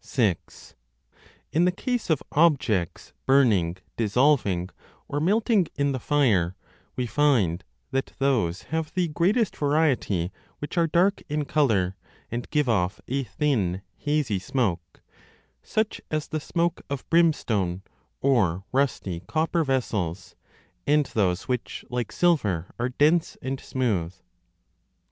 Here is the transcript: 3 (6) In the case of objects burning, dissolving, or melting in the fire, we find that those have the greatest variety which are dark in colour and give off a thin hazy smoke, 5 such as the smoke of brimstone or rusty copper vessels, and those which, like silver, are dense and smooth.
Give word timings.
3 0.03 0.29
(6) 0.41 0.73
In 1.51 1.65
the 1.65 1.71
case 1.71 2.09
of 2.09 2.23
objects 2.31 3.13
burning, 3.27 3.77
dissolving, 3.97 4.71
or 5.07 5.19
melting 5.19 5.67
in 5.75 5.91
the 5.91 5.99
fire, 5.99 6.55
we 6.95 7.05
find 7.05 7.63
that 7.91 8.13
those 8.17 8.63
have 8.63 8.91
the 8.95 9.09
greatest 9.09 9.55
variety 9.55 10.31
which 10.57 10.75
are 10.75 10.87
dark 10.87 11.21
in 11.29 11.45
colour 11.45 11.95
and 12.31 12.49
give 12.49 12.67
off 12.67 12.99
a 13.07 13.23
thin 13.25 13.83
hazy 13.95 14.39
smoke, 14.39 14.81
5 14.93 15.03
such 15.69 16.01
as 16.09 16.27
the 16.29 16.39
smoke 16.39 16.81
of 16.89 17.07
brimstone 17.11 17.83
or 18.21 18.63
rusty 18.71 19.19
copper 19.27 19.63
vessels, 19.63 20.35
and 20.87 21.05
those 21.13 21.43
which, 21.43 21.85
like 21.91 22.11
silver, 22.11 22.73
are 22.79 22.89
dense 22.89 23.37
and 23.39 23.59
smooth. 23.59 24.15